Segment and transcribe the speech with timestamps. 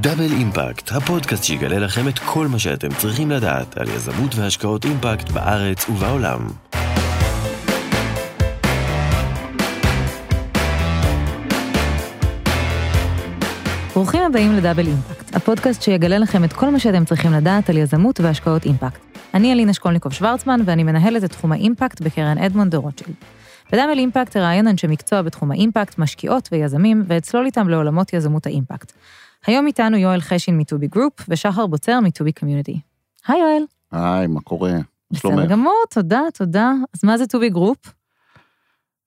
[0.00, 5.30] Double Impact, הפודקאסט שיגלה לכם את כל מה שאתם צריכים לדעת על יזמות והשקעות אימפקט
[5.30, 6.46] בארץ ובעולם.
[13.94, 17.76] ברוכים הבאים ל Double Impact, הפודקאסט שיגלה לכם את כל מה שאתם צריכים לדעת על
[17.76, 19.00] יזמות והשקעות אימפקט.
[19.34, 23.14] אני אלינה שקולניקוב שוורצמן ואני מנהלת את תחום האימפקט בקרן אדמונד דה רוטשילד.
[23.72, 28.92] ב Double Impact אראיין אנשי מקצוע בתחום האימפקט, משקיעות ויזמים, ואצלול איתם לעולמות יזמות האימפקט.
[29.46, 32.80] היום איתנו יואל חשין מ To Be Group ושחר בוצר מ To Be Community.
[33.28, 33.62] היי יואל.
[33.92, 34.72] היי, מה קורה?
[35.10, 36.72] בסדר גמור, תודה, תודה.
[36.94, 37.78] אז מה זה To Be Group?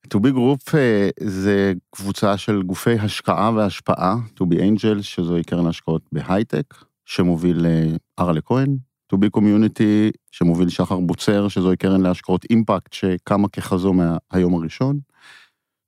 [0.08, 5.66] To Be Group אה, זה קבוצה של גופי השקעה והשפעה, To Be Angel, שזוהי קרן
[5.66, 7.86] השקעות בהייטק, שמוביל אה,
[8.18, 14.54] ארלה כהן, To Be Community, שמוביל שחר בוצר, שזוהי קרן להשקעות אימפקט, שקמה כחזון מהיום
[14.54, 14.98] הראשון.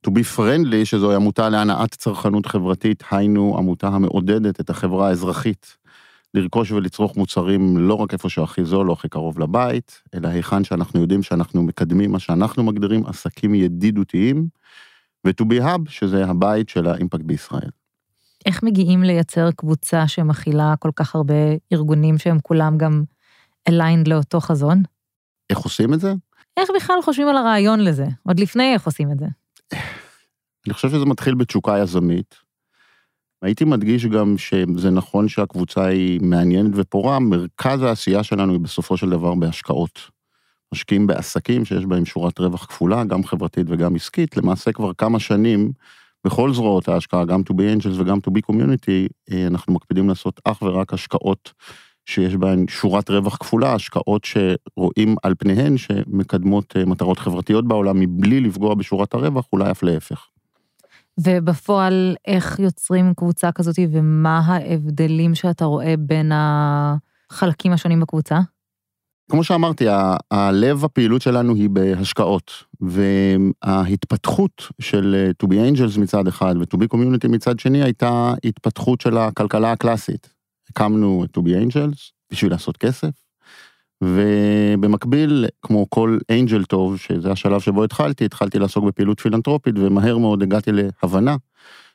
[0.06, 5.76] To be friendly, שזוהי עמותה להנעת צרכנות חברתית, היינו עמותה המעודדת את החברה האזרחית
[6.34, 11.01] לרכוש ולצרוך מוצרים לא רק איפה שהכי זול או הכי קרוב לבית, אלא היכן שאנחנו
[11.01, 14.48] יודעים שאנחנו מקדמים מה שאנחנו מגדירים עסקים ידידותיים,
[15.26, 17.70] ו-to be hub, שזה הבית של האימפקט בישראל.
[18.46, 21.34] איך מגיעים לייצר קבוצה שמכילה כל כך הרבה
[21.73, 23.02] ארגונים שהם כולם גם
[23.70, 24.82] aligned לאותו חזון?
[25.51, 26.14] איך עושים את זה?
[26.57, 28.07] איך בכלל חושבים על הרעיון לזה?
[28.23, 29.26] עוד לפני איך עושים את זה.
[30.66, 32.34] אני חושב שזה מתחיל בתשוקה יזמית.
[33.43, 39.10] הייתי מדגיש גם שזה נכון שהקבוצה היא מעניינת ופורה, מרכז העשייה שלנו היא בסופו של
[39.10, 40.01] דבר בהשקעות.
[40.74, 45.73] משקיעים בעסקים שיש בהם שורת רווח כפולה, גם חברתית וגם עסקית, למעשה כבר כמה שנים,
[46.24, 50.40] בכל זרועות ההשקעה, גם to be angels וגם to be community, אה, אנחנו מקפידים לעשות
[50.45, 51.52] אך ורק השקעות
[52.07, 58.41] שיש בהן שורת רווח כפולה, השקעות שרואים על פניהן שמקדמות אה, מטרות חברתיות בעולם מבלי
[58.41, 60.27] לפגוע בשורת הרווח, אולי אף להפך.
[61.21, 68.41] ובפועל, איך יוצרים קבוצה כזאת ומה ההבדלים שאתה רואה בין החלקים השונים בקבוצה?
[69.31, 69.87] כמו שאמרתי,
[70.31, 76.94] הלב הפעילות שלנו היא בהשקעות, וההתפתחות של אה, To Be Angels מצד אחד ו-To Be
[76.94, 80.33] Community מצד שני הייתה התפתחות של הכלכלה הקלאסית.
[80.74, 83.10] הקמנו את Be Angels בשביל לעשות כסף,
[84.02, 90.42] ובמקביל, כמו כל אנג'ל טוב, שזה השלב שבו התחלתי, התחלתי לעסוק בפעילות פילנטרופית, ומהר מאוד
[90.42, 91.36] הגעתי להבנה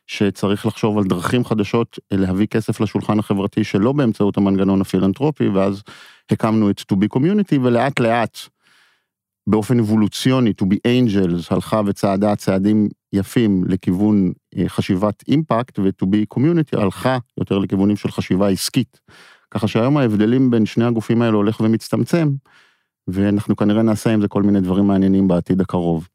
[0.07, 5.83] שצריך לחשוב על דרכים חדשות להביא כסף לשולחן החברתי שלא באמצעות המנגנון הפילנטרופי, ואז
[6.31, 8.37] הקמנו את To Be Community, ולאט לאט,
[9.49, 16.37] באופן אבולוציוני, To Be Angels הלכה וצעדה צעדים יפים לכיוון אה, חשיבת אימפקט, ו-To Be
[16.37, 18.99] Community הלכה יותר לכיוונים של חשיבה עסקית.
[19.51, 22.29] ככה שהיום ההבדלים בין שני הגופים האלו הולך ומצטמצם,
[23.07, 26.07] ואנחנו כנראה נעשה עם זה כל מיני דברים מעניינים בעתיד הקרוב.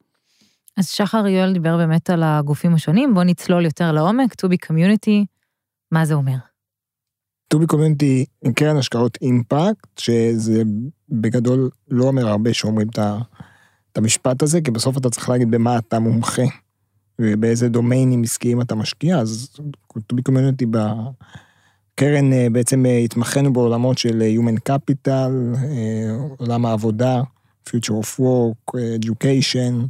[0.76, 5.26] אז שחר יואל דיבר באמת על הגופים השונים, בוא נצלול יותר לעומק, To Be Community,
[5.92, 6.36] מה זה אומר?
[7.48, 10.62] To Be Community עם קרן השקעות אימפקט, שזה
[11.08, 15.98] בגדול לא אומר הרבה שאומרים את המשפט הזה, כי בסוף אתה צריך להגיד במה אתה
[15.98, 16.42] מומחה,
[17.18, 19.56] ובאיזה דומיינים עסקיים אתה משקיע, אז
[20.06, 20.66] טובי קומיוניטי
[21.94, 25.58] קרן אה, בעצם אה, התמחינו בעולמות של אה, Human Capital,
[26.38, 27.22] עולם העבודה,
[27.68, 29.86] Future of Work, Education,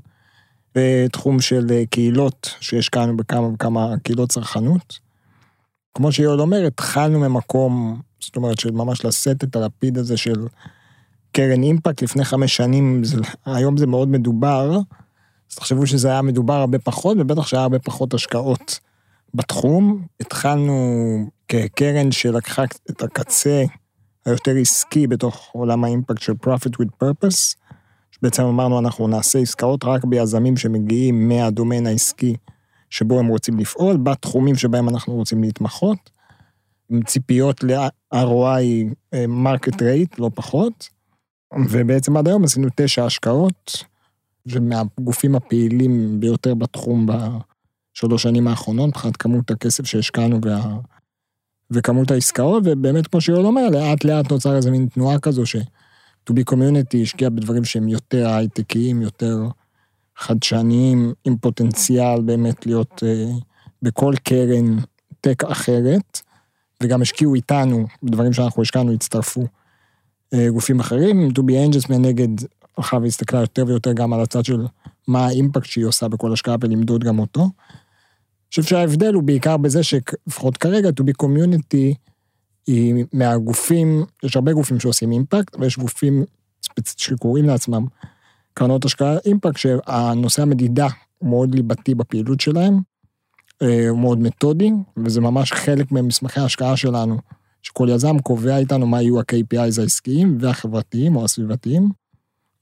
[0.76, 5.03] ותחום של קהילות שהשקענו בכמה וכמה קהילות צרכנות.
[5.94, 10.46] כמו שיואל אומר, התחלנו ממקום, זאת אומרת, של ממש לשאת את הלפיד הזה של
[11.32, 13.16] קרן אימפקט לפני חמש שנים, זה,
[13.46, 14.78] היום זה מאוד מדובר,
[15.50, 18.80] אז תחשבו שזה היה מדובר הרבה פחות, ובטח שהיה הרבה פחות השקעות
[19.34, 20.06] בתחום.
[20.20, 20.74] התחלנו
[21.48, 23.64] כקרן שלקחה את הקצה
[24.26, 27.56] היותר עסקי בתוך עולם האימפקט של Profit with Purpose,
[28.10, 32.36] שבעצם אמרנו אנחנו נעשה עסקאות רק ביזמים שמגיעים מהדומיין העסקי
[32.94, 36.10] שבו הם רוצים לפעול, בתחומים שבהם אנחנו רוצים להתמחות,
[36.90, 38.94] עם ציפיות ל-ROI
[39.28, 40.88] market rate, לא פחות,
[41.70, 43.84] ובעצם עד היום עשינו תשע השקעות,
[44.46, 50.76] ומהגופים הפעילים ביותר בתחום בשלוש שנים האחרונות, מבחינת כמות הכסף שהשקענו וה...
[51.70, 55.56] וכמות העסקאות, ובאמת, כמו שיואל אומר, לאט לאט נוצר איזה מין תנועה כזו ש...
[56.30, 59.48] To be community השקיע בדברים שהם יותר הייטקיים, יותר
[60.16, 63.40] חדשניים, עם פוטנציאל באמת להיות uh,
[63.82, 64.78] בכל קרן
[65.20, 66.20] טק אחרת,
[66.82, 69.42] וגם השקיעו איתנו, בדברים שאנחנו השקענו, הצטרפו
[70.34, 71.28] uh, גופים אחרים.
[71.38, 72.28] To be angels מנגד
[72.76, 74.66] הלכה והסתכלה יותר ויותר גם על הצד של
[75.08, 77.48] מה האימפקט שהיא עושה בכל השקעה ולמדוד גם אותו.
[78.50, 81.94] חושב שההבדל הוא בעיקר בזה שלפחות כרגע, to be community
[82.66, 86.24] היא מהגופים, יש הרבה גופים שעושים אימפקט, ויש גופים.
[86.96, 87.86] שקוראים לעצמם
[88.54, 90.86] קרנות השקעה אימפקט, שהנושא המדידה
[91.18, 92.80] הוא מאוד ליבתי בפעילות שלהם.
[93.62, 97.18] אה, הוא מאוד מתודי, וזה ממש חלק ממסמכי ההשקעה שלנו,
[97.62, 101.90] שכל יזם קובע איתנו מה יהיו ה-KPIs העסקיים והחברתיים או הסביבתיים,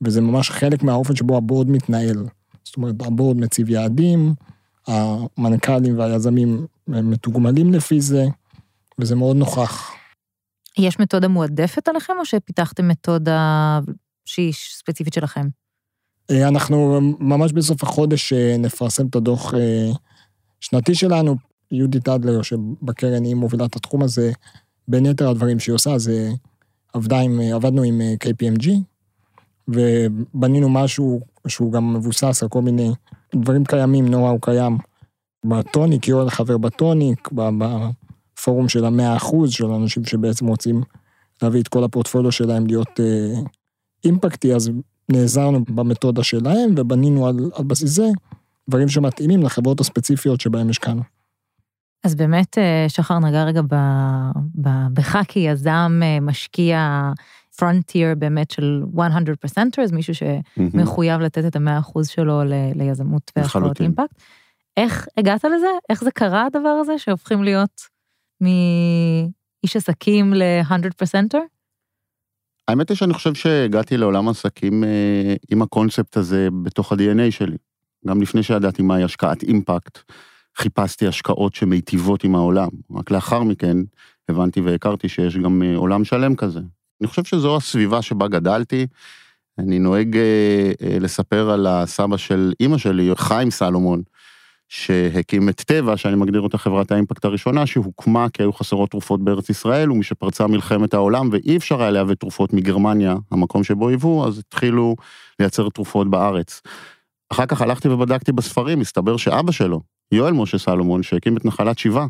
[0.03, 2.27] וזה ממש חלק מהאופן שבו הבורד מתנהל.
[2.65, 4.35] זאת אומרת, הבורד מציב יעדים,
[4.87, 8.27] המנכ"לים והיזמים מתוגמלים לפי זה,
[8.99, 9.93] וזה מאוד נוכח.
[10.79, 13.81] יש מתודה מועדפת עליכם, או שפיתחתם מתודה
[14.25, 15.49] שהיא ספציפית שלכם?
[16.33, 19.91] אה, אנחנו ממש בסוף החודש אה, נפרסם את הדוח אה,
[20.61, 21.37] שנתי שלנו.
[21.71, 24.33] יהודית אדלר, שבקרן היא מובילה את התחום הזה,
[24.89, 26.31] בין יתר הדברים שהיא עושה, זה
[26.93, 28.69] עבדה עם, עבדנו עם KPMG,
[29.69, 32.93] ובנינו משהו שהוא גם מבוסס על כל מיני
[33.35, 34.79] דברים קיימים, נורא הוא קיים
[35.47, 40.83] בטוניק, יואל חבר בטוניק, בפורום של המאה אחוז, של אנשים שבעצם רוצים
[41.43, 43.01] להביא את כל הפורטפוליו שלהם להיות
[44.05, 44.71] אימפקטי, אז
[45.13, 48.09] נעזרנו במתודה שלהם ובנינו על, על בסיס זה
[48.69, 51.03] דברים שמתאימים לחברות הספציפיות שבהם השקענו.
[52.05, 53.61] אז באמת אה, שחר נגע רגע
[54.93, 57.11] בך כיזם אה, משקיע
[57.57, 59.09] frontier באמת של 100
[59.41, 62.43] percenters, מישהו שמחויב לתת את המאה אחוז שלו
[62.75, 64.23] ליזמות והשקעות אימפקט.
[64.77, 65.67] איך הגעת לזה?
[65.91, 67.83] איך זה קרה הדבר הזה שהופכים להיות
[68.41, 71.39] מאיש עסקים ל-100 percenter?
[72.69, 77.57] האמת היא שאני חושב שהגעתי לעולם עסקים אה, עם הקונספט הזה בתוך ה-DNA שלי.
[78.07, 79.99] גם לפני שידעתי מהי השקעת אימפקט,
[80.57, 82.69] חיפשתי השקעות שמיטיבות עם העולם.
[82.97, 83.77] רק לאחר מכן
[84.29, 86.61] הבנתי והכרתי שיש גם אה, עולם שלם כזה.
[87.01, 88.87] אני חושב שזו הסביבה שבה גדלתי.
[89.59, 94.03] אני נוהג אה, לספר על הסבא של אימא שלי, חיים סלומון,
[94.75, 99.51] שהקים את טבע, שאני מגדיר אותה חברת האימפקט הראשונה, שהוקמה כי היו חסרות תרופות בארץ
[99.51, 104.97] ישראל, ומשפרצה מלחמת העולם ואי אפשר היה לייבא תרופות מגרמניה, המקום שבו היוו, אז התחילו
[105.41, 106.63] לייצר תרופות בארץ.
[107.33, 109.81] אחר כך הלכתי ובדקתי בספרים, הסתבר שאבא שלו,
[110.13, 112.07] יואל משה סלומון, שהקים את נחלת שבעה,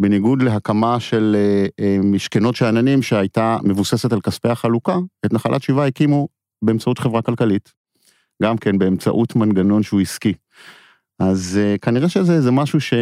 [0.00, 4.96] בניגוד להקמה של אה, אה, משכנות שאננים שהייתה מבוססת על כספי החלוקה,
[5.26, 6.28] את נחלת שבעה הקימו
[6.62, 7.72] באמצעות חברה כלכלית,
[8.42, 10.32] גם כן באמצעות מנגנון שהוא עסקי.
[11.20, 12.94] אז uh, כנראה שזה משהו ש...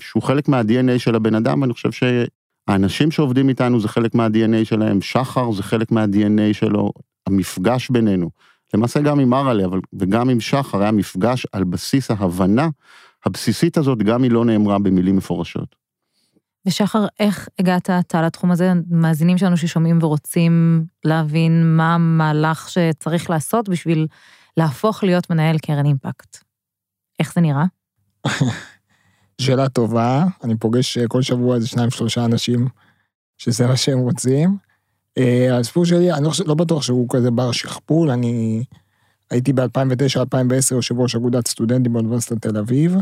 [0.00, 5.00] שהוא חלק מה-DNA של הבן אדם, ואני חושב שהאנשים שעובדים איתנו זה חלק מה-DNA שלהם,
[5.00, 6.92] שחר זה חלק מה-DNA שלו,
[7.26, 8.30] המפגש בינינו,
[8.74, 12.68] למעשה גם עם אראלה, אבל וגם עם שחר היה מפגש על בסיס ההבנה
[13.26, 15.76] הבסיסית הזאת, גם היא לא נאמרה במילים מפורשות.
[16.66, 18.72] ושחר, איך הגעת אתה לתחום הזה?
[18.90, 24.06] מאזינים שלנו ששומעים ורוצים להבין מה המהלך שצריך לעשות בשביל
[24.56, 26.47] להפוך להיות מנהל קרן אימפקט.
[27.18, 27.64] איך זה נראה?
[29.40, 32.68] שאלה טובה, אני פוגש אה, כל שבוע איזה שניים שלושה אנשים
[33.38, 34.56] שזה מה שהם רוצים.
[35.18, 38.64] אה, הסיפור שלי, אני לא, לא בטוח שהוא כזה בר שכפול, אני
[39.30, 42.96] הייתי ב-2009-2010 יושב ראש אגודת סטודנטים באוניברסיטת תל אביב,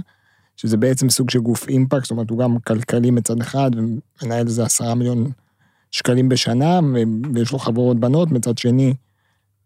[0.57, 4.65] שזה בעצם סוג של גוף אימפקט, זאת אומרת, הוא גם כלכלי מצד אחד, ומנהל איזה
[4.65, 5.31] עשרה מיליון
[5.91, 6.81] שקלים בשנה,
[7.35, 8.95] ויש לו חברות בנות, מצד שני,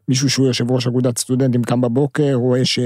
[0.09, 2.79] מישהו שהוא יושב ראש אגודת סטודנטים קם בבוקר, רואה ש...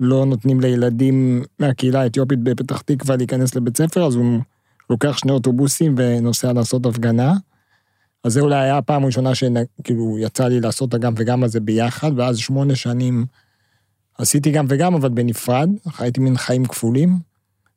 [0.00, 4.40] לא נותנים לילדים מהקהילה האתיופית בפתח תקווה להיכנס לבית ספר, אז הוא
[4.90, 7.34] לוקח שני אוטובוסים ונוסע לעשות הפגנה.
[8.24, 12.38] אז זה אולי היה הפעם הראשונה שכאילו יצא לי לעשות הגם וגם הזה ביחד, ואז
[12.38, 13.26] שמונה שנים
[14.18, 17.18] עשיתי גם וגם, אבל בנפרד, חייתי מין חיים כפולים.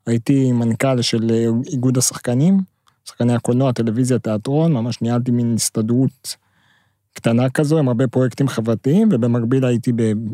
[0.08, 1.32] הייתי מנכ"ל של
[1.68, 2.60] איגוד השחקנים,
[3.06, 6.36] שחקני הקולנוע, טלוויזיה, תיאטרון, ממש ניהלתי מין הסתדרות
[7.14, 9.92] קטנה כזו, עם הרבה פרויקטים חברתיים, ובמקביל הייתי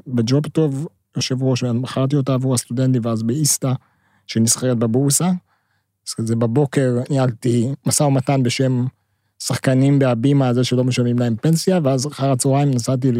[0.07, 3.73] בג'וב טוב, יושב ראש, ומכרתי אותה עבור הסטודנטים, ואז באיסתא,
[4.27, 5.31] שנסחרת בבורסה.
[6.07, 8.85] אז כזה בבוקר ניהלתי משא ומתן בשם
[9.39, 13.11] שחקנים בהבימה הזה שלא משלמים להם פנסיה, ואז אחר הצהריים נסעתי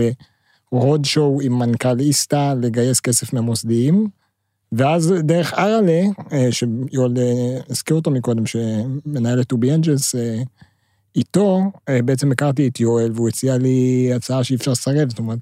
[0.71, 4.07] לרוד שואו עם מנכ"ל איסתא לגייס כסף ממוסדיים.
[4.71, 10.41] ואז דרך אראלה, אה, שיואל אה, הזכיר אותו מקודם, שמנהל את טובי אנג'לס, אה,
[11.15, 11.62] איתו
[12.05, 15.39] בעצם הכרתי את יואל, והוא הציע לי הצעה שאי אפשר לסרב, זאת אומרת,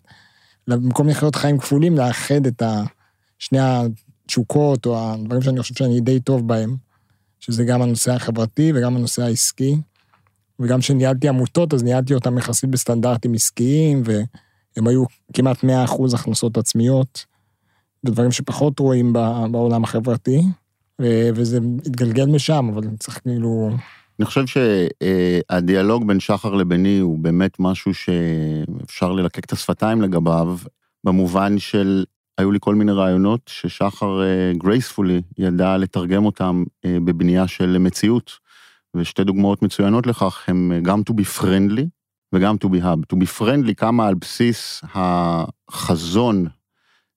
[0.67, 2.63] במקום לחיות חיים כפולים, לאחד את
[3.39, 6.75] שני התשוקות, או הדברים שאני חושב שאני די טוב בהם,
[7.39, 9.77] שזה גם הנושא החברתי וגם הנושא העסקי.
[10.59, 15.03] וגם כשניהלתי עמותות, אז ניהלתי אותם יחסית בסטנדרטים עסקיים, והם היו
[15.33, 15.67] כמעט 100%
[16.13, 17.25] הכנסות עצמיות,
[18.03, 19.13] ודברים שפחות רואים
[19.51, 20.41] בעולם החברתי,
[21.35, 23.69] וזה התגלגל משם, אבל צריך כאילו...
[24.21, 30.57] אני חושב שהדיאלוג בין שחר לביני הוא באמת משהו שאפשר ללקק את השפתיים לגביו,
[31.03, 32.05] במובן של,
[32.37, 34.21] היו לי כל מיני רעיונות ששחר
[34.53, 38.31] גרייספולי אה, ידע לתרגם אותם אה, בבנייה של מציאות,
[38.95, 41.85] ושתי דוגמאות מצוינות לכך הם אה, גם to be friendly
[42.33, 43.15] וגם to be hub.
[43.15, 46.47] to be friendly קמה על בסיס החזון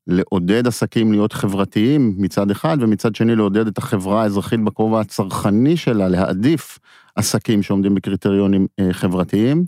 [0.06, 6.08] לעודד עסקים להיות חברתיים מצד אחד, ומצד שני לעודד את החברה האזרחית בכובע הצרכני שלה,
[6.08, 6.78] להעדיף
[7.16, 9.64] עסקים שעומדים בקריטריונים אה, חברתיים.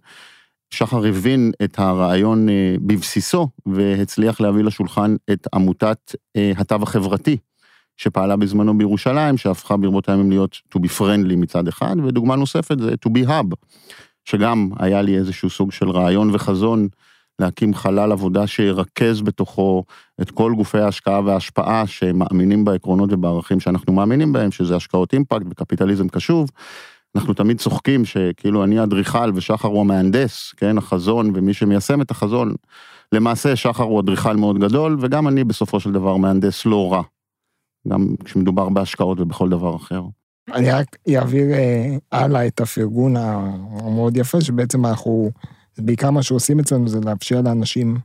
[0.71, 7.37] שחר הבין את הרעיון אה, בבסיסו והצליח להביא לשולחן את עמותת אה, התו החברתי,
[7.97, 12.95] שפעלה בזמנו בירושלים, שהפכה ברבות הימים להיות to be friendly מצד אחד, ודוגמה נוספת זה
[13.07, 13.55] to be hub,
[14.25, 16.89] שגם היה לי איזשהו סוג של רעיון וחזון
[17.39, 19.85] להקים חלל עבודה שירכז בתוכו
[20.23, 26.09] את כל גופי ההשקעה וההשפעה שמאמינים בעקרונות ובערכים שאנחנו מאמינים בהם, שזה השקעות אימפקט וקפיטליזם
[26.09, 26.51] קשוב.
[27.17, 32.55] אנחנו תמיד צוחקים שכאילו אני אדריכל ושחר הוא המהנדס, כן, החזון ומי שמיישם את החזון.
[33.13, 37.03] למעשה שחר הוא אדריכל מאוד גדול וגם אני בסופו של דבר מהנדס לא רע.
[37.89, 40.03] גם כשמדובר בהשקעות ובכל דבר אחר.
[40.55, 45.31] אני רק אעביר אה, הלאה את הפרגון המאוד יפה, שבעצם אנחנו,
[45.79, 47.99] בעיקר מה שעושים אצלנו זה לאפשר לאנשים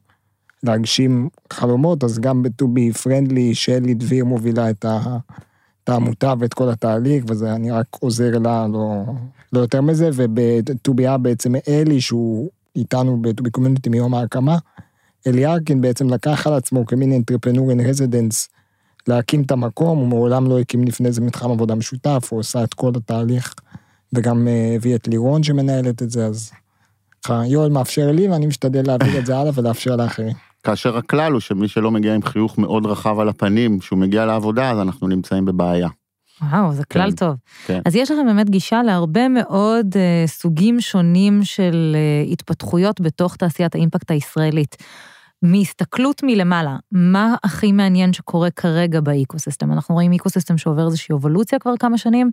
[0.63, 5.17] להגשים חלומות, אז גם ב-to be friendly, שלי דביר מובילה את, ה,
[5.83, 9.03] את העמותה ואת כל התהליך, וזה אני רק עוזר לה, לא,
[9.53, 10.09] לא יותר מזה,
[10.97, 14.57] be בעצם אלי, שהוא איתנו be community מיום ההקמה,
[15.27, 18.47] אלי ארקין בעצם לקח על עצמו כמין entrepreneur in residence,
[19.07, 22.73] להקים את המקום, הוא מעולם לא הקים לפני זה מתחם עבודה משותף, הוא עושה את
[22.73, 23.55] כל התהליך,
[24.13, 26.51] וגם אה, הביא את לירון שמנהלת את זה, אז
[27.29, 30.33] יואל מאפשר לי, ואני משתדל להעביר את זה הלאה ולאפשר לאחרים.
[30.63, 34.71] כאשר הכלל הוא שמי שלא מגיע עם חיוך מאוד רחב על הפנים, שהוא מגיע לעבודה,
[34.71, 35.87] אז אנחנו נמצאים בבעיה.
[36.41, 37.35] וואו, זה כלל כן, טוב.
[37.65, 37.81] כן.
[37.85, 43.75] אז יש לכם באמת גישה להרבה מאוד אה, סוגים שונים של אה, התפתחויות בתוך תעשיית
[43.75, 44.77] האימפקט הישראלית.
[45.43, 49.71] מהסתכלות מלמעלה, מה הכי מעניין שקורה כרגע באקוסיסטם?
[49.71, 52.31] אנחנו רואים אקוסיסטם שעובר איזושהי אבולוציה כבר כמה שנים,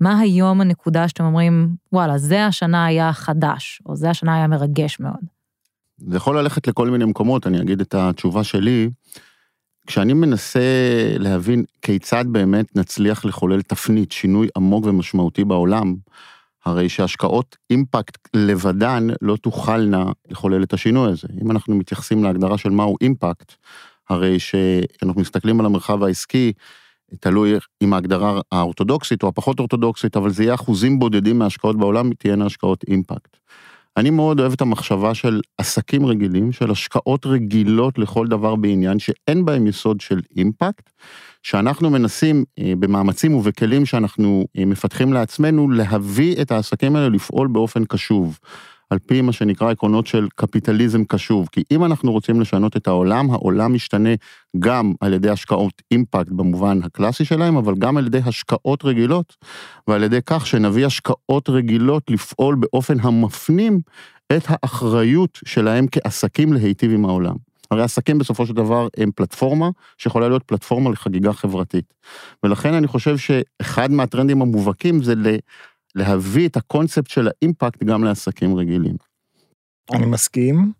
[0.00, 5.00] מה היום הנקודה שאתם אומרים, וואלה, זה השנה היה חדש, או זה השנה היה מרגש
[5.00, 5.20] מאוד?
[5.98, 8.90] זה יכול ללכת לכל מיני מקומות, אני אגיד את התשובה שלי.
[9.86, 10.60] כשאני מנסה
[11.18, 15.94] להבין כיצד באמת נצליח לחולל תפנית, שינוי עמוק ומשמעותי בעולם,
[16.64, 21.28] הרי שהשקעות אימפקט לבדן לא תוכלנה לחולל את השינוי הזה.
[21.42, 23.52] אם אנחנו מתייחסים להגדרה של מהו אימפקט,
[24.08, 26.52] הרי שאנחנו מסתכלים על המרחב העסקי,
[27.20, 32.46] תלוי אם ההגדרה האורתודוקסית או הפחות אורתודוקסית, אבל זה יהיה אחוזים בודדים מההשקעות בעולם, תהיינה
[32.46, 33.36] השקעות אימפקט.
[33.96, 39.44] אני מאוד אוהב את המחשבה של עסקים רגילים, של השקעות רגילות לכל דבר בעניין, שאין
[39.44, 40.90] בהם יסוד של אימפקט,
[41.42, 47.84] שאנחנו מנסים אה, במאמצים ובכלים שאנחנו אה, מפתחים לעצמנו, להביא את העסקים האלה לפעול באופן
[47.84, 48.38] קשוב.
[48.90, 51.48] על פי מה שנקרא עקרונות של קפיטליזם קשוב.
[51.52, 54.10] כי אם אנחנו רוצים לשנות את העולם, העולם משתנה
[54.58, 59.36] גם על ידי השקעות אימפקט במובן הקלאסי שלהם, אבל גם על ידי השקעות רגילות,
[59.88, 63.80] ועל ידי כך שנביא השקעות רגילות לפעול באופן המפנים
[64.36, 67.34] את האחריות שלהם כעסקים להיטיב עם העולם.
[67.70, 69.68] הרי עסקים בסופו של דבר הם פלטפורמה
[69.98, 71.94] שיכולה להיות פלטפורמה לחגיגה חברתית.
[72.42, 75.14] ולכן אני חושב שאחד מהטרנדים המובהקים זה
[75.94, 78.96] להביא את הקונספט של האימפקט גם לעסקים רגילים.
[79.92, 80.72] אני מסכים.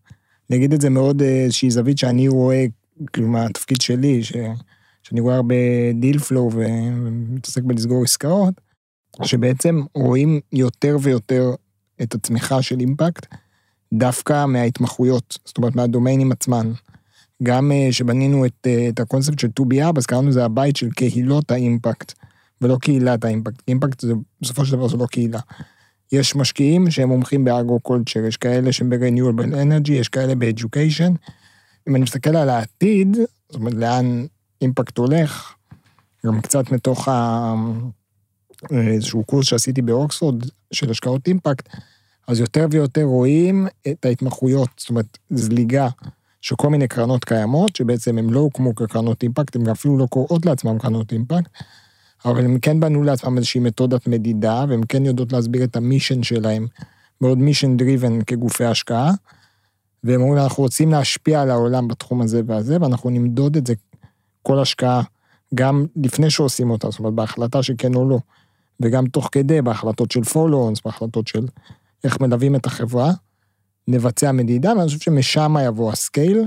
[0.51, 2.65] אני אגיד את זה מאוד אה, איזושהי זווית שאני רואה,
[3.13, 4.33] כאילו מהתפקיד שלי, ש...
[5.03, 5.55] שאני רואה הרבה
[5.95, 8.55] deal flow ומתעסק בלסגור עסקאות,
[9.23, 11.51] שבעצם רואים יותר ויותר
[12.03, 13.27] את הצמיחה של אימפקט
[13.93, 16.73] דווקא מההתמחויות, זאת אומרת מהדומיינים עצמן.
[17.43, 21.51] גם אה, שבנינו את, אה, את הקונספט של 2BR, אז קראנו לזה הבית של קהילות
[21.51, 22.13] האימפקט.
[22.63, 23.63] ולא קהילת האימפקט.
[23.69, 25.41] אימפקט זה, בסופו של דבר זה לא קהילה.
[26.13, 31.13] יש משקיעים שהם מומחים באגרו-קולצ'ר, יש כאלה שהם ב-renewable energy, יש כאלה ב-education.
[31.89, 33.17] אם אני מסתכל על העתיד,
[33.49, 34.27] זאת אומרת, לאן
[34.63, 35.55] אימפקט הולך,
[36.27, 37.55] גם קצת מתוך ה...
[38.71, 41.69] איזשהו קורס שעשיתי באוקספורד של השקעות אימפקט,
[42.29, 45.89] אז יותר ויותר רואים את ההתמחויות, זאת אומרת, זליגה
[46.41, 50.47] של כל מיני קרנות קיימות, שבעצם הן לא הוקמו כקרנות אימפקט, הן אפילו לא קוראות
[50.47, 51.51] לעצמן קרנות אימפקט,
[52.25, 56.23] אבל הם כן בנו לעצמם איזושהי מתודת מדידה, והם כן יודעות להסביר את ה mission
[56.23, 56.67] שלהם,
[57.21, 59.13] מאוד mission driven כגופי השקעה,
[60.05, 63.75] והם אומרים, אנחנו רוצים להשפיע על העולם בתחום הזה והזה, ואנחנו נמדוד את זה,
[64.43, 65.03] כל השקעה,
[65.55, 68.19] גם לפני שעושים אותה, זאת אומרת, בהחלטה שכן או לא,
[68.81, 71.47] וגם תוך כדי, בהחלטות של follow-ons, בהחלטות של
[72.05, 73.13] איך מלווים את החברה,
[73.89, 76.45] נבצע מדידה, ואני חושב שמשם יבוא ה scale,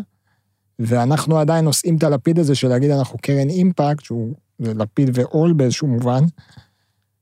[0.80, 5.88] ואנחנו עדיין נושאים את הלפיד הזה של להגיד, אנחנו קרן אימפקט, שהוא לפיד ועול באיזשהו
[5.88, 6.24] מובן,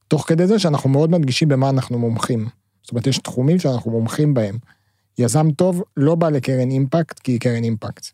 [0.08, 2.48] תוך כדי זה שאנחנו מאוד מדגישים במה אנחנו מומחים.
[2.82, 4.58] זאת אומרת, יש תחומים שאנחנו מומחים בהם.
[5.18, 8.06] יזם טוב לא בא לקרן אימפקט כי היא קרן אימפקט.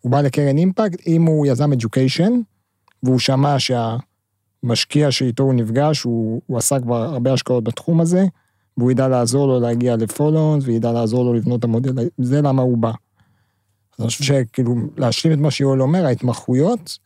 [0.00, 2.32] הוא בא לקרן אימפקט אם הוא יזם אדיוקיישן,
[3.02, 8.24] והוא שמע שהמשקיע שאיתו הוא נפגש, הוא, הוא עשה כבר הרבה השקעות בתחום הזה,
[8.76, 12.78] והוא ידע לעזור לו להגיע לפולונס, וידע לעזור לו לבנות את המודל, זה למה הוא
[12.78, 12.90] בא.
[13.98, 16.98] אז אני חושב שכאילו, להשלים את מה שיואל אומר, ההתמחויות,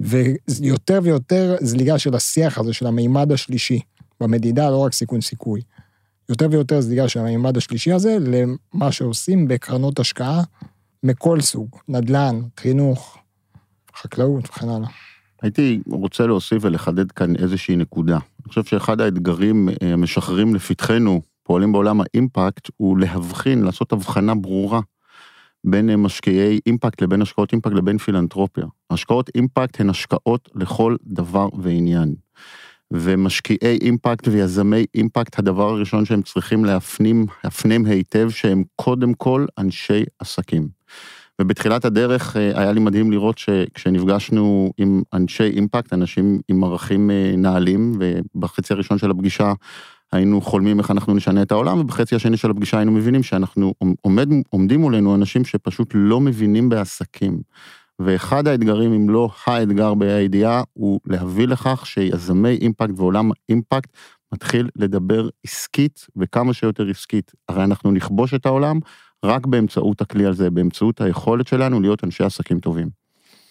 [0.00, 3.80] ויותר ויותר זליגה של השיח הזה, של המימד השלישי,
[4.20, 5.60] במדידה, לא רק סיכון סיכוי.
[6.28, 10.42] יותר ויותר זליגה של המימד השלישי הזה למה שעושים בקרנות השקעה
[11.02, 13.18] מכל סוג, נדל"ן, חינוך,
[13.96, 14.88] חקלאות וכן הלאה.
[15.42, 18.14] הייתי רוצה להוסיף ולחדד כאן איזושהי נקודה.
[18.14, 24.80] אני חושב שאחד האתגרים אה, המשחררים לפתחנו, פועלים בעולם האימפקט, הוא להבחין, לעשות הבחנה ברורה
[25.64, 28.64] בין אה, משקיעי אימפקט לבין השקעות אימפקט לבין פילנטרופיה.
[28.90, 32.14] השקעות אימפקט הן השקעות לכל דבר ועניין.
[32.92, 40.04] ומשקיעי אימפקט ויזמי אימפקט, הדבר הראשון שהם צריכים להפנים, להפנים היטב שהם קודם כל אנשי
[40.18, 40.68] עסקים.
[41.40, 47.34] ובתחילת הדרך אה, היה לי מדהים לראות שכשנפגשנו עם אנשי אימפקט, אנשים עם ערכים אה,
[47.36, 49.52] נעלים, ובחצי הראשון של הפגישה
[50.14, 54.28] היינו חולמים איך אנחנו נשנה את העולם, ובחצי השני של הפגישה היינו מבינים שאנחנו עומד,
[54.50, 57.40] עומדים מולנו אנשים שפשוט לא מבינים בעסקים.
[57.98, 63.90] ואחד האתגרים, אם לא האתגר בידיעה, הוא להביא לכך שיזמי אימפקט ועולם אימפקט
[64.32, 67.32] מתחיל לדבר עסקית וכמה שיותר עסקית.
[67.48, 68.78] הרי אנחנו נכבוש את העולם
[69.24, 72.88] רק באמצעות הכלי הזה, באמצעות היכולת שלנו להיות אנשי עסקים טובים.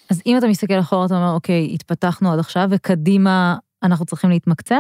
[0.10, 4.78] אז אם אתה מסתכל אחורה, אתה אומר, אוקיי, התפתחנו עד עכשיו, וקדימה אנחנו צריכים להתמקצע?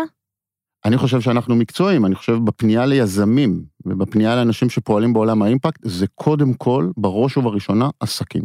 [0.85, 6.53] אני חושב שאנחנו מקצועיים, אני חושב בפנייה ליזמים ובפנייה לאנשים שפועלים בעולם האימפקט, זה קודם
[6.53, 8.43] כל, בראש ובראשונה, עסקים.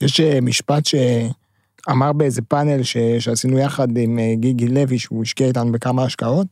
[0.00, 2.96] יש אה, משפט שאמר באיזה פאנל ש...
[3.18, 6.46] שעשינו יחד עם אה, גיגי לוי, שהוא השקיע איתנו בכמה השקעות,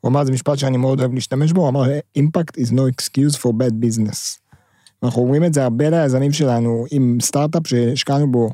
[0.00, 1.82] הוא אמר, זה משפט שאני מאוד אוהב להשתמש בו, הוא אמר,
[2.18, 4.38] impact is no excuse for bad business.
[5.02, 8.50] אנחנו אומרים את זה הרבה ליזמים שלנו, עם סטארט-אפ שהשקענו בו,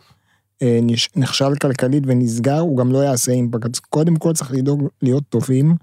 [1.16, 3.78] נכשל כלכלית ונסגר, הוא גם לא יעשה אימפקט.
[3.78, 5.76] קודם כל צריך לדאוג להיות טובים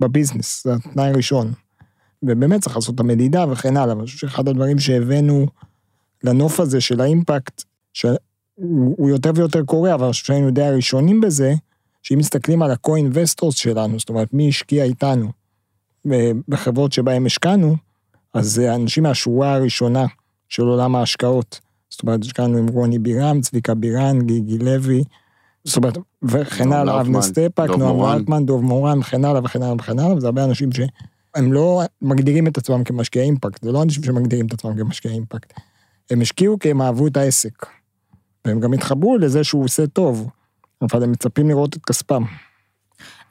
[0.00, 1.52] בביזנס, זה התנאי הראשון.
[2.22, 5.46] ובאמת צריך לעשות את המדידה וכן הלאה, אני חושב שאחד הדברים שהבאנו
[6.24, 7.62] לנוף הזה של האימפקט,
[7.92, 11.54] שהוא יותר ויותר קורה, אבל אני חושב שהיינו די הראשונים בזה,
[12.02, 15.32] שאם מסתכלים על ה-co-investors שלנו, זאת אומרת, מי השקיע איתנו
[16.48, 17.76] בחברות שבהן השקענו,
[18.34, 20.06] אז זה אנשים מהשורה הראשונה
[20.48, 21.60] של עולם ההשקעות.
[21.92, 25.04] זאת אומרת, השקענו עם רוני בירם, צביקה בירן, גיגי לוי,
[25.64, 29.98] זאת אומרת, וכן הלאה, אבנר סטפאק, נועם אלטמן, דוב מורן, וכן הלאה וכן הלאה וכן
[29.98, 34.46] הלאה, וזה הרבה אנשים שהם לא מגדירים את עצמם כמשקיעי אימפקט, זה לא אנשים שמגדירים
[34.46, 35.52] את עצמם כמשקיעי אימפקט.
[36.10, 37.66] הם השקיעו כי הם אהבו את העסק.
[38.44, 40.30] והם גם התחברו לזה שהוא עושה טוב.
[40.82, 42.22] אבל הם מצפים לראות את כספם.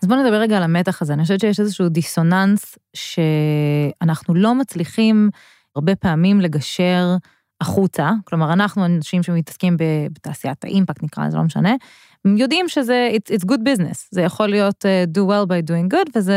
[0.02, 1.14] אז בוא נדבר רגע על המתח הזה.
[1.14, 5.30] אני חושבת שיש איזשהו דיסוננס שאנחנו לא מצליחים
[5.76, 7.16] הרבה פעמים לגשר
[7.62, 9.78] החוצה, כלומר, אנחנו אנשים שמתעסקים
[10.14, 11.76] בתעשיית האימפקט, נקרא לזה, לא משנה,
[12.26, 16.12] יודעים שזה, it's, it's good business, זה יכול להיות uh, do well by doing good,
[16.16, 16.36] וזה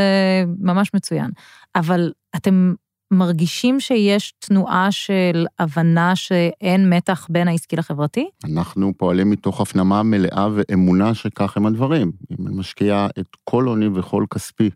[0.59, 1.31] ממש מצוין.
[1.77, 2.75] אבל אתם
[3.11, 8.29] מרגישים שיש תנועה של הבנה שאין מתח בין העסקי לחברתי?
[8.45, 12.13] אנחנו פועלים מתוך הפנמה מלאה ואמונה שכך הם הדברים.
[12.31, 14.71] אם אני משקיע את כל הוני וכל כספי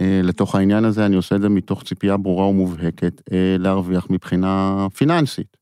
[0.00, 4.86] אה, לתוך העניין הזה, אני עושה את זה מתוך ציפייה ברורה ומובהקת אה, להרוויח מבחינה
[4.94, 5.57] פיננסית.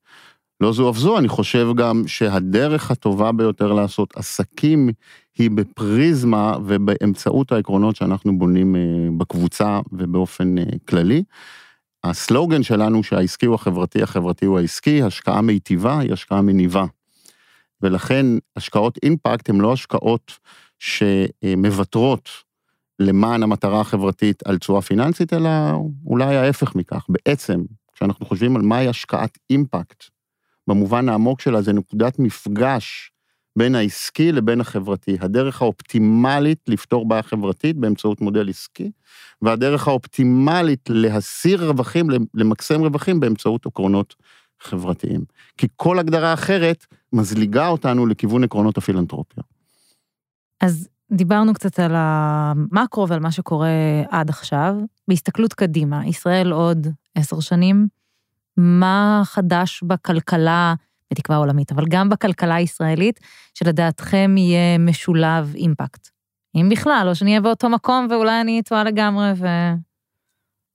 [0.61, 4.89] לא זו אף זו, אני חושב גם שהדרך הטובה ביותר לעשות עסקים
[5.39, 8.81] היא בפריזמה ובאמצעות העקרונות שאנחנו בונים אה,
[9.19, 10.55] בקבוצה ובאופן
[10.89, 11.23] כללי.
[12.05, 16.85] הסלוגן שלנו שהעסקי הוא החברתי, החברתי הוא העסקי, השקעה מיטיבה היא השקעה מניבה.
[17.83, 20.33] ולכן השקעות אימפקט הן לא השקעות
[20.79, 22.29] שמוותרות
[22.99, 25.51] למען המטרה החברתית על תשואה פיננסית, אלא
[26.07, 27.07] אולי ההפך מכך.
[27.09, 30.05] בעצם, כשאנחנו חושבים על מהי השקעת אימפקט,
[30.67, 33.13] במובן העמוק שלה זה נקודת מפגש
[33.59, 35.17] בין העסקי לבין החברתי.
[35.21, 38.91] הדרך האופטימלית לפתור בעיה חברתית באמצעות מודל עסקי,
[39.43, 44.15] והדרך האופטימלית להסיר רווחים, למקסם רווחים באמצעות עקרונות
[44.61, 45.25] חברתיים.
[45.59, 49.43] כי כל הגדרה אחרת מזליגה אותנו לכיוון עקרונות הפילנטרופיה.
[50.61, 53.69] אז דיברנו קצת על המקרו ועל מה שקורה
[54.11, 54.75] עד עכשיו.
[55.09, 57.87] בהסתכלות קדימה, ישראל עוד עשר שנים,
[58.57, 60.75] מה חדש בכלכלה
[61.13, 63.21] בתקווה עולמית, אבל גם בכלכלה הישראלית,
[63.55, 66.09] שלדעתכם יהיה משולב אימפקט.
[66.57, 69.47] אם בכלל, או שנהיה באותו מקום ואולי אני טועה לגמרי ו...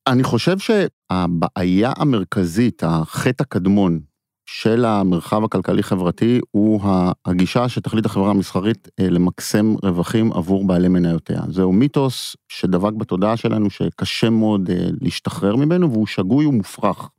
[0.08, 4.00] אני חושב שהבעיה המרכזית, החטא הקדמון
[4.46, 6.82] של המרחב הכלכלי-חברתי, הוא
[7.26, 11.42] הגישה שתכלית החברה המסחרית אה, למקסם רווחים עבור בעלי מניותיה.
[11.50, 17.10] זהו מיתוס שדבק בתודעה שלנו שקשה מאוד אה, להשתחרר ממנו, והוא שגוי ומופרך.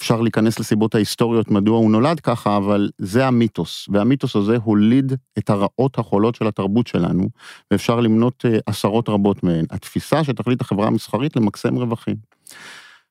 [0.00, 5.50] אפשר להיכנס לסיבות ההיסטוריות מדוע הוא נולד ככה, אבל זה המיתוס, והמיתוס הזה הוליד את
[5.50, 7.28] הרעות החולות של התרבות שלנו,
[7.70, 9.64] ואפשר למנות אה, עשרות רבות מהן.
[9.70, 12.16] התפיסה שתכלית החברה המסחרית למקסם רווחים.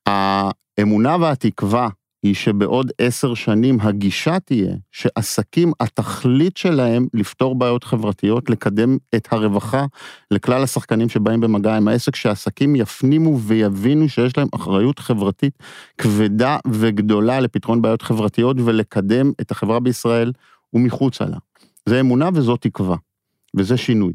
[0.06, 1.89] האמונה והתקווה
[2.24, 9.86] היא שבעוד עשר שנים הגישה תהיה שעסקים, התכלית שלהם לפתור בעיות חברתיות, לקדם את הרווחה
[10.32, 15.54] לכלל השחקנים שבאים במגע עם העסק, שעסקים יפנימו ויבינו שיש להם אחריות חברתית
[15.98, 20.32] כבדה וגדולה לפתרון בעיות חברתיות ולקדם את החברה בישראל
[20.74, 21.38] ומחוצה לה.
[21.86, 22.98] זה אמונה וזו תקווה,
[23.56, 24.14] וזה שינוי.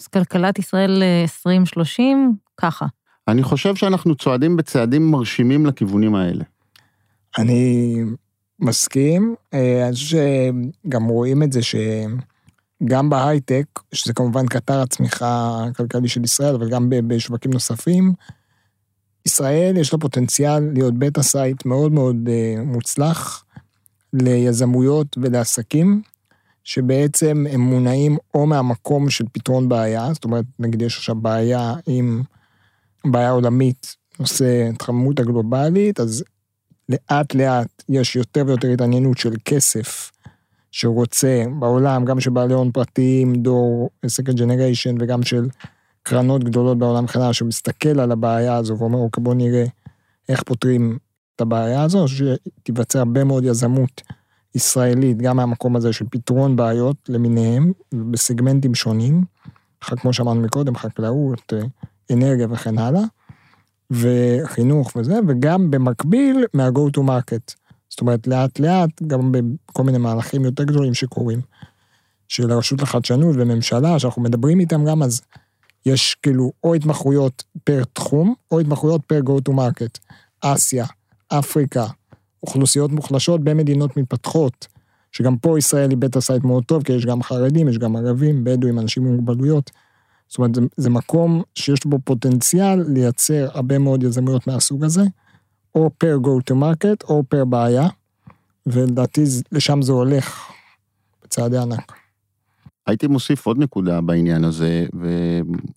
[0.00, 2.86] אז כלכלת ישראל 2030, ככה.
[3.28, 6.44] אני חושב שאנחנו צועדים בצעדים מרשימים לכיוונים האלה.
[7.38, 7.94] אני
[8.60, 10.18] מסכים, אה, אני חושב
[10.86, 16.90] שגם רואים את זה שגם בהייטק, שזה כמובן קטר הצמיחה הכלכלי של ישראל, אבל גם
[16.90, 18.12] בשווקים נוספים,
[19.26, 23.44] ישראל יש לה פוטנציאל להיות beta site מאוד מאוד אה, מוצלח
[24.12, 26.02] ליזמויות ולעסקים,
[26.64, 32.22] שבעצם הם מונעים או מהמקום של פתרון בעיה, זאת אומרת, נגיד יש עכשיו בעיה עם
[33.04, 36.24] בעיה עולמית, נושא התחממות הגלובלית, אז
[36.88, 40.12] לאט לאט יש יותר ויותר התעניינות של כסף
[40.72, 45.48] שרוצה בעולם, גם של בעלי הון פרטיים, דור, second generation, וגם של
[46.02, 49.64] קרנות גדולות בעולם בכלל, שמסתכל על הבעיה הזו ואומר, אוקיי, בוא נראה
[50.28, 50.98] איך פותרים
[51.36, 54.02] את הבעיה הזו, שתיווצר הרבה מאוד יזמות
[54.54, 57.72] ישראלית, גם מהמקום הזה של פתרון בעיות למיניהם,
[58.10, 59.24] בסגמנטים שונים,
[59.80, 61.52] כמו שאמרנו מקודם, חקלאות,
[62.12, 63.02] אנרגיה וכן הלאה.
[63.90, 67.54] וחינוך וזה, וגם במקביל מה-go to market.
[67.88, 71.40] זאת אומרת, לאט לאט, גם בכל מיני מהלכים יותר גדולים שקורים,
[72.28, 75.20] של הרשות לחדשנות וממשלה, שאנחנו מדברים איתם גם, אז
[75.86, 79.98] יש כאילו או התמחויות פר תחום, או התמחויות פר go to market.
[80.40, 80.86] אסיה,
[81.28, 81.86] אפריקה,
[82.42, 84.66] אוכלוסיות מוחלשות במדינות מתפתחות,
[85.12, 88.44] שגם פה ישראל היא beta site מאוד טוב, כי יש גם חרדים, יש גם ערבים,
[88.44, 89.70] בדואים, אנשים עם מוגבלויות.
[90.28, 95.02] זאת אומרת, זה, זה מקום שיש בו פוטנציאל לייצר הרבה מאוד יזמויות מהסוג הזה,
[95.74, 97.88] או פר go to market, או פר בעיה,
[98.66, 100.50] ולדעתי לשם זה הולך
[101.24, 101.92] בצעדי ענק.
[102.86, 104.86] הייתי מוסיף עוד נקודה בעניין הזה,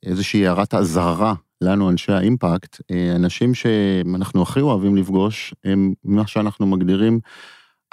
[0.03, 6.67] ואיזושהי הערת אזהרה לנו, אנשי האימפקט, אה, אנשים שאנחנו הכי אוהבים לפגוש, הם מה שאנחנו
[6.67, 7.19] מגדירים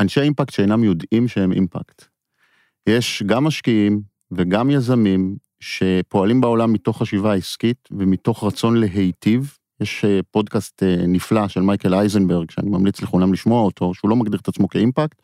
[0.01, 2.05] אנשי אימפקט שאינם יודעים שהם אימפקט.
[2.89, 9.59] יש גם משקיעים וגם יזמים שפועלים בעולם מתוך חשיבה עסקית ומתוך רצון להיטיב.
[9.81, 14.17] יש אה, פודקאסט אה, נפלא של מייקל אייזנברג, שאני ממליץ לכולם לשמוע אותו, שהוא לא
[14.17, 15.23] מגדיר את עצמו כאימפקט,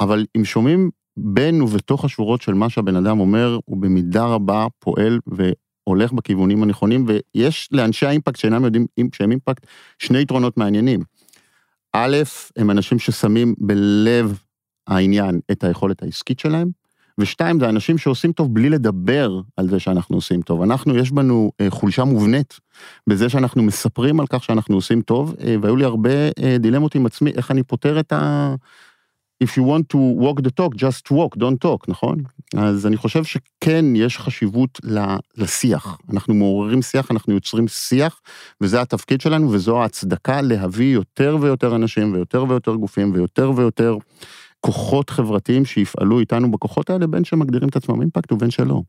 [0.00, 5.20] אבל אם שומעים בין ובתוך השורות של מה שהבן אדם אומר, הוא במידה רבה פועל
[5.26, 9.66] והולך בכיוונים הנכונים, ויש לאנשי האימפקט שאינם יודעים שהם אימפקט
[9.98, 11.00] שני יתרונות מעניינים.
[11.92, 12.16] א',
[12.56, 14.38] הם אנשים ששמים בלב
[14.86, 16.68] העניין את היכולת העסקית שלהם,
[17.18, 20.62] ושתיים, זה אנשים שעושים טוב בלי לדבר על זה שאנחנו עושים טוב.
[20.62, 22.60] אנחנו, יש בנו אה, חולשה מובנית
[23.06, 26.10] בזה שאנחנו מספרים על כך שאנחנו עושים טוב, אה, והיו לי הרבה
[26.42, 28.54] אה, דילמות עם עצמי, איך אני פותר את ה...
[29.44, 32.22] If you want to walk the talk, just walk, don't talk, נכון?
[32.56, 34.80] אז אני חושב שכן יש חשיבות
[35.36, 35.98] לשיח.
[36.12, 38.20] אנחנו מעוררים שיח, אנחנו יוצרים שיח,
[38.60, 43.96] וזה התפקיד שלנו, וזו ההצדקה להביא יותר ויותר אנשים, ויותר ויותר גופים, ויותר ויותר...
[44.64, 48.82] כוחות חברתיים שיפעלו איתנו בכוחות האלה, בין שמגדירים את עצמם אימפקט ובין שלא.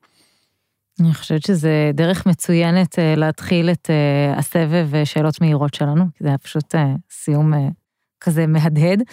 [1.00, 6.24] אני חושבת שזה דרך מצוינת אה, להתחיל את אה, הסבב אה, שאלות מהירות שלנו, כי
[6.24, 6.76] זה היה פשוט
[7.12, 7.54] סיום
[8.22, 9.04] כזה מהדהד.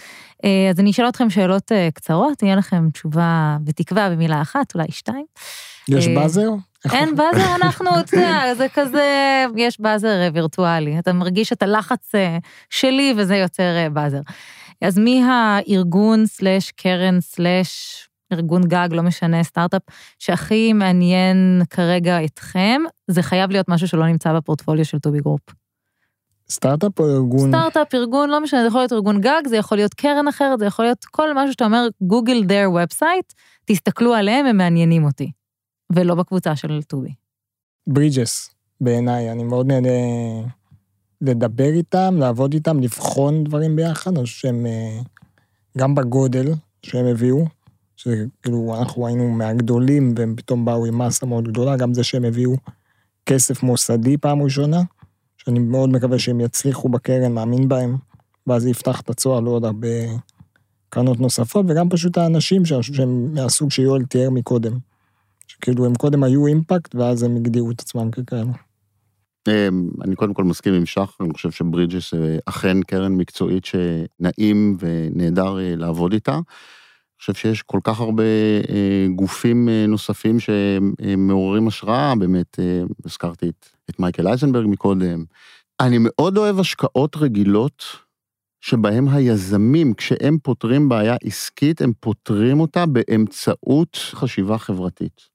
[0.70, 5.24] אז אני אשאל אתכם שאלות קצרות, יהיה לכם תשובה בתקווה במילה אחת, אולי שתיים.
[5.88, 6.48] יש buzzer?
[6.92, 10.98] אין buzzer, אנחנו, אתה יודע, זה כזה, יש buzzer וירטואלי.
[10.98, 12.12] אתה מרגיש את הלחץ
[12.70, 14.20] שלי וזה יוצר buzzer.
[14.82, 19.82] אז מי הארגון slash קרן slash ארגון גג, לא משנה, סטארט-אפ,
[20.18, 25.40] שהכי מעניין כרגע אתכם, זה חייב להיות משהו שלא נמצא בפורטפוליו של טובי גרופ.
[26.50, 27.48] סטארט-אפ או ארגון?
[27.48, 30.66] סטארט-אפ, ארגון, לא משנה, זה יכול להיות ארגון גג, זה יכול להיות קרן אחרת, זה
[30.66, 35.32] יכול להיות כל משהו שאתה אומר, גוגל their website, תסתכלו עליהם, הם מעניינים אותי.
[35.92, 37.14] ולא בקבוצה של טובי.
[37.86, 39.88] ברידג'ס, בעיניי, אני מאוד נהנה
[41.22, 45.00] לדבר איתם, לעבוד איתם, לבחון דברים ביחד, אני חושב שהם אה,
[45.78, 47.44] גם בגודל שהם הביאו,
[47.96, 52.56] שכאילו אנחנו היינו מהגדולים והם פתאום באו עם מסה מאוד גדולה, גם זה שהם הביאו
[53.26, 54.82] כסף מוסדי פעם ראשונה,
[55.38, 57.96] שאני מאוד מקווה שהם יצליחו בקרן, מאמין בהם,
[58.46, 59.88] ואז יפתח את הצוהר לעוד הרבה
[60.88, 64.78] קרנות נוספות, וגם פשוט האנשים שהם מהסוג שיואל תיאר מקודם.
[65.46, 68.52] שכאילו הם קודם היו אימפקט, ואז הם הגדירו את עצמם ככאלה.
[69.48, 74.76] אמ, אני קודם כל מסכים עם שח, אני חושב שברידג'ס אה, אכן קרן מקצועית שנעים
[74.80, 76.34] ונהדר אה, לעבוד איתה.
[76.34, 78.22] אני חושב שיש כל כך הרבה
[78.68, 82.58] אה, גופים נוספים שמעוררים השראה, באמת,
[83.04, 85.24] הזכרתי את, את מייקל אייזנברג מקודם.
[85.80, 87.84] אני מאוד אוהב השקעות רגילות
[88.60, 95.31] שבהם היזמים, כשהם פותרים בעיה עסקית, הם פותרים אותה באמצעות חשיבה חברתית.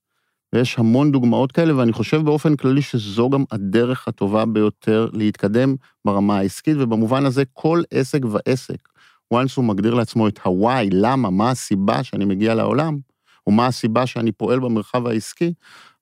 [0.54, 6.38] ויש המון דוגמאות כאלה, ואני חושב באופן כללי שזו גם הדרך הטובה ביותר להתקדם ברמה
[6.38, 8.90] העסקית, ובמובן הזה כל עסק ועסק,
[9.34, 12.98] once הוא מגדיר לעצמו את ה-why, למה, מה הסיבה שאני מגיע לעולם,
[13.48, 15.54] או מה הסיבה שאני פועל במרחב העסקי,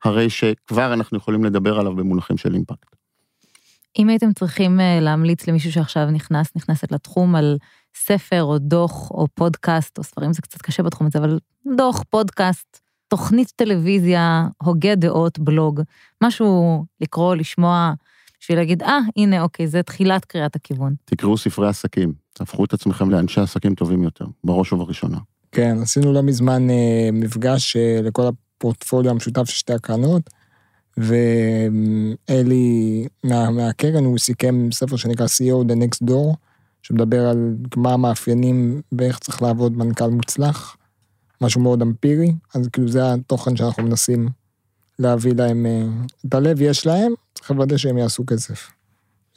[0.03, 2.95] הרי שכבר אנחנו יכולים לדבר עליו במונחים של אימפקט.
[3.99, 7.57] אם הייתם צריכים אה, להמליץ למישהו שעכשיו נכנס, נכנסת לתחום על
[7.95, 11.39] ספר או דוח או פודקאסט, או ספרים זה קצת קשה בתחום הזה, אבל
[11.77, 15.81] דוח, פודקאסט, תוכנית טלוויזיה, הוגה דעות, בלוג,
[16.23, 17.93] משהו לקרוא, לשמוע,
[18.41, 20.95] בשביל להגיד, אה, ah, הנה, אוקיי, זה תחילת קריאת הכיוון.
[21.05, 25.17] תקראו ספרי עסקים, תהפכו את עצמכם לאנשי עסקים טובים יותר, בראש ובראשונה.
[25.51, 30.29] כן, עשינו לא מזמן אה, מפגש אה, לכל הפורטפוליו המשותף של שתי הקרנות,
[30.97, 31.47] ואלי
[33.23, 36.35] מה, מהקרן, הוא סיכם ספר שנקרא CEO The Next Door,
[36.81, 40.77] שמדבר על מה המאפיינים ואיך צריך לעבוד מנכ"ל מוצלח,
[41.41, 44.29] משהו מאוד אמפירי, אז כאילו זה התוכן שאנחנו מנסים
[44.99, 45.85] להביא להם, אה,
[46.27, 48.71] את הלב יש להם, צריך לוודא שהם יעשו כסף,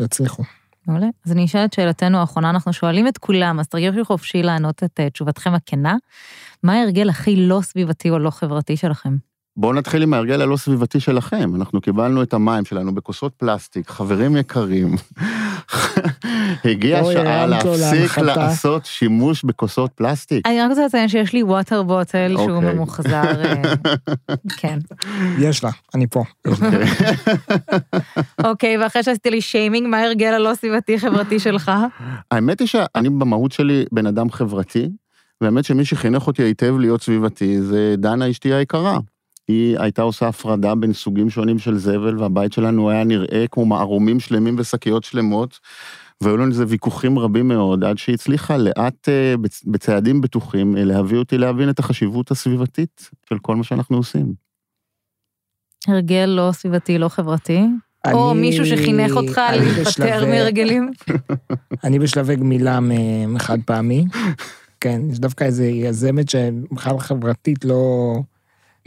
[0.01, 0.43] יצליחו.
[0.87, 1.07] מעולה.
[1.27, 5.01] אז אני אשאל את שאלתנו האחרונה, אנחנו שואלים את כולם, אז תרגישו חופשי לענות את
[5.01, 5.97] אה, תשובתכם הכנה.
[6.63, 9.17] מה ההרגל הכי לא סביבתי או לא חברתי שלכם?
[9.57, 11.55] בואו נתחיל עם ההרגל הלא סביבתי שלכם.
[11.55, 14.95] אנחנו קיבלנו את המים שלנו בכוסות פלסטיק, חברים יקרים.
[16.65, 20.47] הגיע השעה להפסיק לעשות שימוש בכוסות פלסטיק.
[20.47, 22.75] אני רק רוצה לציין שיש לי ווטר בוטל שהוא אוקיי.
[22.75, 23.75] ממוחזר, אה,
[24.59, 24.79] כן.
[25.39, 26.25] יש לה, אני פה.
[26.47, 26.85] אוקיי.
[28.51, 31.73] אוקיי, ואחרי שעשיתי לי שיימינג, מה ההרגל הלא סביבתי חברתי שלך?
[32.31, 34.89] האמת היא שאני במהות שלי בן אדם חברתי,
[35.41, 38.99] והאמת שמי שחינך אותי היטב להיות סביבתי זה דנה אשתי היקרה.
[39.49, 44.21] היא הייתה עושה הפרדה בין סוגים שונים של זבל, והבית שלנו היה נראה כמו מערומים
[44.21, 45.59] שלמים ושקיות שלמות,
[46.21, 49.35] והיו לנו איזה ויכוחים רבים מאוד, עד שהיא הצליחה לאט, אה,
[49.67, 54.35] בצעדים בטוחים, אה, להביא אותי להבין את החשיבות הסביבתית של כל מה שאנחנו עושים.
[55.89, 57.61] הרגל לא סביבתי, לא חברתי?
[58.05, 60.91] אני, או מישהו שחינך אותך להיפטר מהרגלים?
[61.85, 62.79] אני בשלבי גמילה
[63.29, 64.05] מחד פעמי.
[64.81, 68.13] כן, יש דווקא איזה יזמת שבכלל חברתית לא...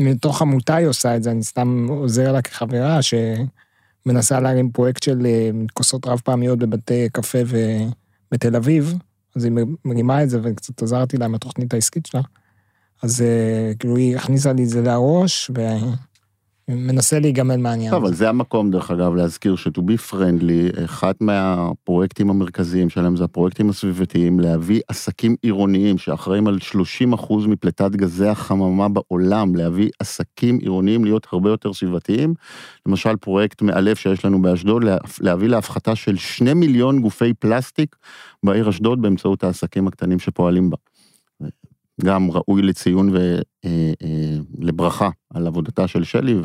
[0.01, 5.25] מתוך עמותה היא עושה את זה, אני סתם עוזר לה כחברה שמנסה להרים פרויקט של
[5.25, 7.39] אה, כוסות רב פעמיות בבתי קפה
[8.31, 8.95] בתל אביב,
[9.35, 9.51] אז היא
[9.85, 12.21] מרימה את זה וקצת עזרתי לה עם התוכנית העסקית שלה.
[13.03, 15.51] אז אה, כאילו היא הכניסה לי את זה לראש,
[16.75, 17.93] מנסה להיגמל מהעניין.
[17.93, 23.69] אבל זה המקום, דרך אגב, להזכיר ש-to be friendly, אחד מהפרויקטים המרכזיים שלהם זה הפרויקטים
[23.69, 31.03] הסביבתיים, להביא עסקים עירוניים שאחראים על 30 אחוז מפליטת גזי החממה בעולם, להביא עסקים עירוניים
[31.03, 32.33] להיות הרבה יותר סביבתיים.
[32.85, 34.83] למשל, פרויקט מאלף שיש לנו באשדוד,
[35.21, 37.95] להביא להפחתה של 2 מיליון גופי פלסטיק
[38.43, 40.77] בעיר אשדוד באמצעות העסקים הקטנים שפועלים בה.
[42.05, 43.09] גם ראוי לציון
[44.59, 46.35] ולברכה אה, אה, על עבודתה של שלי,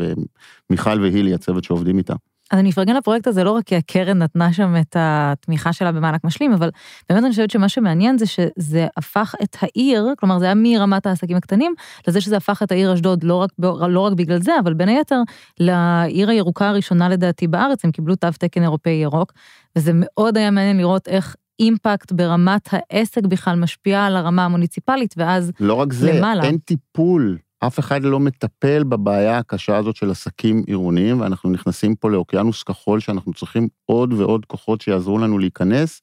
[0.71, 2.15] ומיכל והילי, הצוות שעובדים איתה.
[2.51, 6.25] אז אני אפרגן לפרויקט הזה לא רק כי הקרן נתנה שם את התמיכה שלה במענק
[6.25, 6.71] משלים, אבל
[7.09, 11.37] באמת אני חושבת שמה שמעניין זה שזה הפך את העיר, כלומר זה היה מרמת העסקים
[11.37, 11.75] הקטנים,
[12.09, 13.51] לזה שזה הפך את העיר אשדוד לא רק,
[13.89, 15.23] לא רק בגלל זה, אבל בין היתר
[15.61, 19.33] לעיר הירוקה הראשונה לדעתי בארץ, הם קיבלו תו תקן אירופאי ירוק,
[19.77, 25.53] וזה מאוד היה מעניין לראות איך אימפקט ברמת העסק בכלל משפיע על הרמה המוניציפלית, ואז
[25.61, 26.45] לא רק זה, למעלה.
[26.45, 27.39] אין טיפול.
[27.61, 33.01] אף אחד לא מטפל בבעיה הקשה הזאת של עסקים עירוניים, ואנחנו נכנסים פה לאוקיינוס כחול
[33.01, 36.03] שאנחנו צריכים עוד ועוד כוחות שיעזרו לנו להיכנס,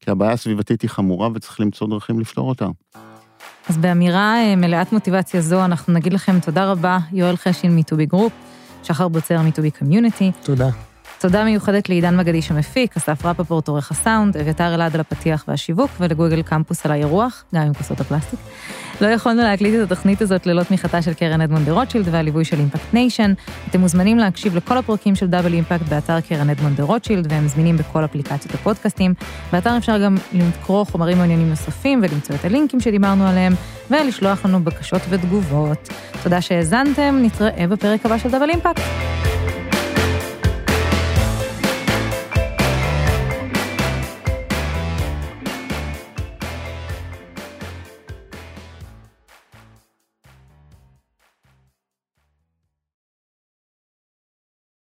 [0.00, 2.66] כי הבעיה הסביבתית היא חמורה וצריך למצוא דרכים לפתור אותה.
[3.68, 8.32] אז באמירה אה, מלאת מוטיבציה זו, אנחנו נגיד לכם תודה רבה, יואל חשין מטובי גרופ,
[8.82, 10.32] שחר בוצר מטובי קומיוניטי.
[10.42, 10.87] תודה.
[11.20, 16.42] תודה מיוחדת לעידן מגדי שמפיק, אסף רפפורט עורך הסאונד, אביתר אלעד על הפתיח והשיווק, ולגוגל
[16.42, 18.38] קמפוס על האירוח, גם עם כוסות הפלסטיק.
[19.00, 22.58] לא יכולנו להקליט את התוכנית הזאת ללא תמיכתה של קרן אדמונד דה רוטשילד והליווי של
[22.58, 23.32] אימפקט ניישן.
[23.70, 27.76] אתם מוזמנים להקשיב לכל הפרקים של דאבל אימפקט באתר קרן אדמונד דה רוטשילד, והם זמינים
[27.76, 29.14] בכל אפליקציות הפודקאסטים.
[29.52, 33.52] באתר אפשר גם לקרוא חומרים מעניינים נוספים ולמצוא את הלינקים שדיברנו עליהם,
[33.90, 35.88] ולשלוח לנו בקשות ותגובות.
[36.22, 38.82] תודה שהאזנתם, נתראה בפרק הבא של דאבל אימפקט.